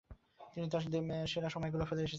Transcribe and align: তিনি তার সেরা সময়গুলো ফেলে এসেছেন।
তিনি 0.53 0.65
তার 0.69 0.81
সেরা 1.27 1.49
সময়গুলো 1.49 1.83
ফেলে 1.85 2.01
এসেছেন। 2.01 2.09